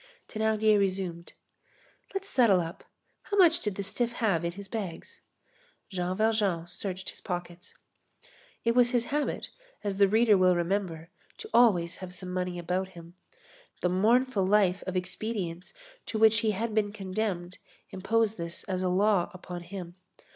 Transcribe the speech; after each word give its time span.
Thénardier 0.27 0.79
resumed: 0.79 1.33
"Let's 2.11 2.27
settle 2.27 2.59
up. 2.59 2.83
How 3.21 3.37
much 3.37 3.59
did 3.59 3.75
the 3.75 3.83
stiff 3.83 4.13
have 4.13 4.43
in 4.43 4.53
his 4.53 4.67
bags?" 4.67 5.21
Jean 5.91 6.17
Valjean 6.17 6.65
searched 6.65 7.09
his 7.11 7.21
pockets. 7.21 7.77
It 8.63 8.73
was 8.73 8.89
his 8.89 9.05
habit, 9.13 9.51
as 9.83 9.97
the 9.97 10.07
reader 10.07 10.35
will 10.39 10.55
remember, 10.55 11.11
to 11.37 11.51
always 11.53 11.97
have 11.97 12.15
some 12.15 12.33
money 12.33 12.57
about 12.57 12.87
him. 12.87 13.13
The 13.81 13.89
mournful 13.89 14.43
life 14.43 14.81
of 14.87 14.97
expedients 14.97 15.75
to 16.07 16.17
which 16.17 16.39
he 16.39 16.49
had 16.49 16.73
been 16.73 16.91
condemned 16.91 17.59
imposed 17.91 18.37
this 18.39 18.63
as 18.63 18.81
a 18.81 18.89
law 18.89 19.29
upon 19.35 19.61
him. 19.61 19.93